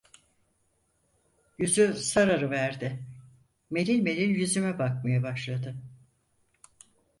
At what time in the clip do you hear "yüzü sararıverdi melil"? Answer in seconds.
1.57-3.99